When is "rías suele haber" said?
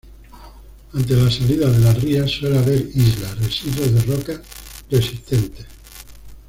2.01-2.87